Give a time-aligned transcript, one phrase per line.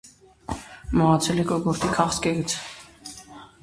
[1.01, 2.61] Մահացել է կոկորդի քաղցկեղից։